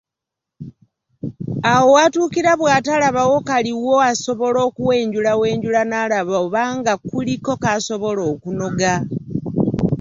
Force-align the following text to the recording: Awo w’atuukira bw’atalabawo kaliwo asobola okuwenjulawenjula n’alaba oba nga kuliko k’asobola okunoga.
Awo 1.71 1.85
w’atuukira 1.95 2.51
bw’atalabawo 2.59 3.37
kaliwo 3.49 3.95
asobola 4.11 4.59
okuwenjulawenjula 4.69 5.81
n’alaba 5.85 6.35
oba 6.45 6.63
nga 6.77 6.93
kuliko 7.07 7.51
k’asobola 7.61 8.21
okunoga. 8.33 8.93